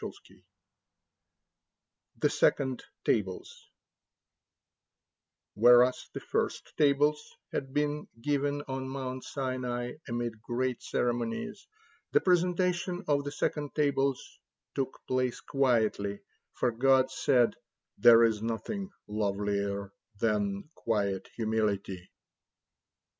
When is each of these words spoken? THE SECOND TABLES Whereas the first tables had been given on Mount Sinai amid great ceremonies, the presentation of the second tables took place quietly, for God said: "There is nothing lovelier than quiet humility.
THE 2.19 2.31
SECOND 2.31 2.83
TABLES 3.05 3.69
Whereas 5.53 6.09
the 6.11 6.19
first 6.19 6.75
tables 6.75 7.23
had 7.51 7.71
been 7.71 8.07
given 8.19 8.63
on 8.67 8.89
Mount 8.89 9.23
Sinai 9.23 9.97
amid 10.07 10.41
great 10.41 10.81
ceremonies, 10.81 11.67
the 12.13 12.19
presentation 12.19 13.03
of 13.07 13.23
the 13.25 13.31
second 13.31 13.75
tables 13.75 14.39
took 14.73 14.99
place 15.07 15.39
quietly, 15.39 16.21
for 16.55 16.71
God 16.71 17.11
said: 17.11 17.53
"There 17.99 18.23
is 18.23 18.41
nothing 18.41 18.89
lovelier 19.07 19.93
than 20.19 20.71
quiet 20.73 21.29
humility. 21.35 22.09